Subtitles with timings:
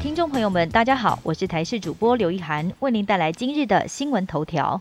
[0.00, 4.80] 听众朋友们，大家好，我是台视主播刘一涵，为您带来今日的新闻头条。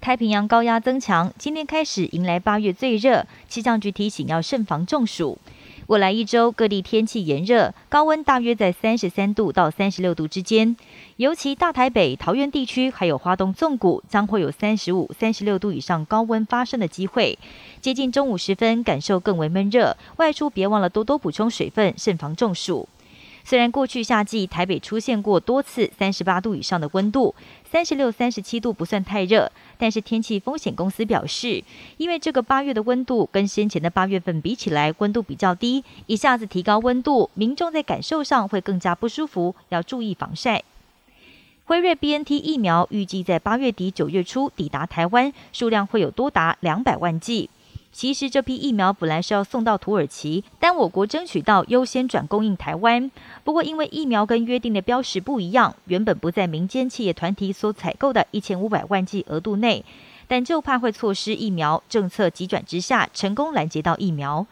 [0.00, 5.38] 太平洋高压增强，今天开始迎来八月最热，气象局提醒要慎防中暑。
[5.86, 10.76] 未来一周各地天气炎热，高温大约在三十三度到三十六度之间，
[11.16, 17.38] 尤其大台北、桃园地区还有花东纵谷将会有三十五、三十六度以上高温发生的机会。
[17.80, 22.88] 接近中午时分，感受更为闷热，外出别忘了多多补充水分，慎防中暑。
[23.50, 27.34] 虽然过去夏季台北出现过多次三十八度以上的温度，
[27.68, 31.64] 三十六、三十七度不算太热，但是天气风险公司表示，
[31.96, 40.62] 因为这个八月的温度跟先前的八月份比起来，温度比较低，一下子提高温度，民众在感受上会更加不舒服，要注意防晒。
[41.64, 47.50] 辉瑞 BNT 疫苗预计在八月底九月初抵达台湾，数量会有多达两百万剂。
[47.92, 53.10] 其实这批疫苗本来是要送到土耳其，但我国争取到优先转供应台湾。
[53.42, 59.84] 不过因为疫苗跟约定的标识不一样，原本不在民间企业团体所采购的一千五百万剂额度内，
[60.28, 64.46] 但就怕会错失疫苗政策急转直下，成功拦截到疫苗。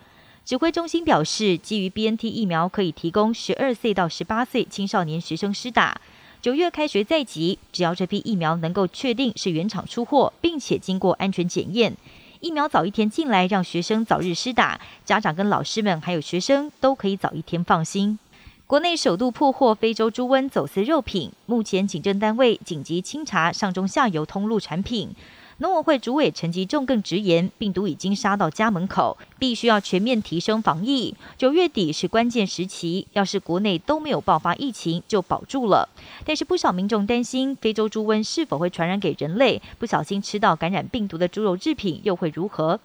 [0.45, 6.01] 指挥中心表示，基于 BNT 疫苗可以提供十二岁到十八岁青少年学生施打，
[6.43, 11.95] 九月开学在即，只要这批疫苗能够确定是原厂出货，并且经过安全检验。
[12.41, 18.17] 疫苗早一天进来，让学生早日施打，家长跟老师们还有学生都可以早一天放心。
[18.65, 25.11] 国内首度破获非洲猪瘟走私肉品，目前警政单位紧急清查上中下游通路产品。
[25.61, 31.17] 农委会主委陈吉仲更直言，病毒已经杀到家门口，必须要全面提升防疫。
[31.37, 35.89] 九月底是关键时期，要是国内都没有爆发疫情，就保住了。
[36.25, 39.61] 但是不少民众担心，非洲猪瘟是否会传染给人类？
[39.81, 42.79] 不小心吃到感染病毒的猪肉制品，又会如何？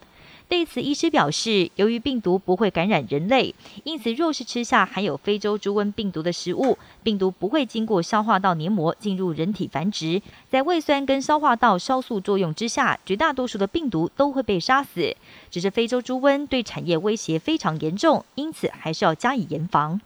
[0.46, 15.16] 对此，医师表示，由于病毒不会感染人类，因此若是吃下含有非洲猪瘟病毒的食物，病毒不会经过消化道黏膜进入人体繁殖，在胃酸跟消化道酵素作用之下，绝大多数的病毒都会被杀死。
[15.50, 20.00] 只是非洲猪瘟对产业威胁非常严重，因此还是要加以严防。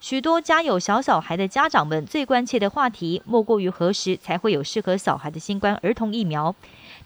[0.00, 6.54] 许多家有小小孩的家长们最关切的话题，莫过于何时才会有适合小孩的新冠儿童疫苗。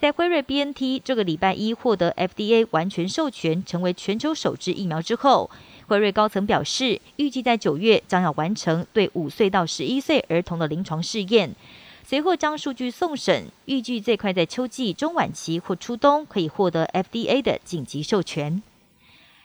[0.01, 5.51] 在辉瑞 BNT 这个礼拜一获得 FDA 完全授权，成为全球首支疫苗之后，
[5.89, 11.53] 辉瑞高层表示，预计在九月将要完成对五岁到十一岁儿童的临床试验，
[12.05, 18.63] 随后将数据送审，预计最快在秋季中晚期或初冬可以获得 FDA 的紧急授权。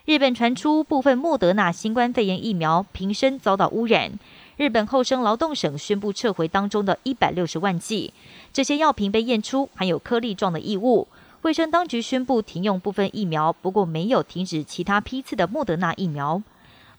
[0.05, 4.19] 日本传出部分莫德纳新冠肺炎疫苗瓶身遭到污染。
[4.55, 8.13] 日本厚生劳动省宣布撤回当中的一百六十万剂，
[8.53, 11.07] 这些药瓶被验出含有颗粒状的异物。
[11.41, 16.41] 卫生当局宣布停用部分疫苗，不过没有停止其他批次的莫德纳疫苗。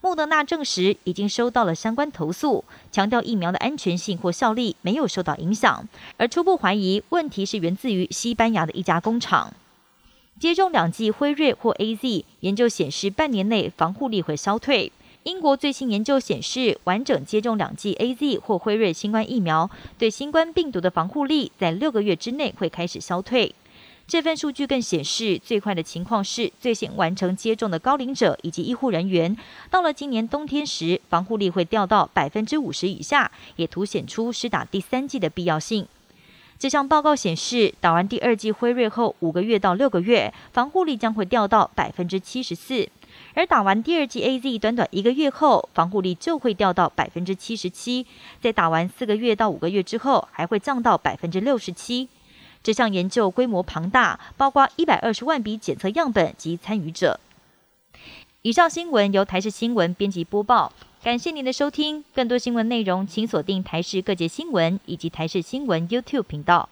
[0.00, 5.88] 莫德纳证实已经收到了相关投诉，强调疫苗的安全性或效力没有受到影响，
[6.18, 9.54] 而初步怀疑问题是源自于西班牙的一家工厂。
[10.38, 14.90] 接种两剂辉瑞或 A Z，研究显示半年内防护力会消退。
[15.24, 23.54] 英国最新研究显示，完整接种两剂 A Z 或辉瑞新冠疫苗，对新冠病毒的防护力在六个月之内会开始消退。
[24.06, 29.34] 这份数据更显示，最快的情况是最先完成接种的高龄者以及医护人员，
[29.70, 35.88] 到了今年冬天时，防护力会掉到百分之五十以下，也凸显出施打第三剂的必要性。
[36.58, 42.86] 这项报告显示，打完第二剂辉瑞后五个月到六个月，防护力将会掉到百分之七十四。
[43.34, 48.06] 而打完第二剂 A Z，短短一个月后，防护力就会掉到百分之七十七；
[48.40, 52.08] 在打完四个月到五个月之后，还会降到百分之六十七。
[52.62, 57.18] 这项研究规模庞大，包括一百二十万笔检测样本及参与者。
[58.42, 60.72] 以上新闻由台视新闻编辑播报，
[61.02, 62.04] 感谢您的收听。
[62.14, 66.68] 更多新闻内容，请锁定台视各界新闻以及台视新闻 YouTube 频道。